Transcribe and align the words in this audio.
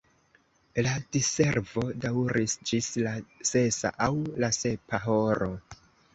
La 0.85 0.93
diservo 1.17 1.83
daŭris 2.05 2.57
ĝis 2.71 2.89
la 3.09 3.13
sesa 3.51 3.93
aŭ 4.09 4.11
la 4.47 4.53
sepa 4.61 5.03
horo. 5.07 5.53